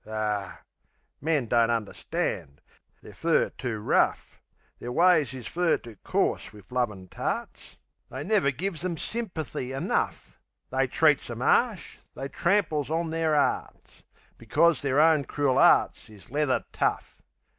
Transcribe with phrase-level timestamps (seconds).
[0.07, 0.65] Ar,
[1.21, 2.59] men don't understand;
[3.03, 4.41] they're fur too rough;
[4.79, 7.77] Their ways is fur too coarse wiv lovin' tarts;
[8.09, 10.39] They never gives 'em symperthy enough.
[10.71, 14.01] They treats 'em 'arsh; they tramples on their 'earts,
[14.39, 17.21] Becos their own crool 'earts is leather tough.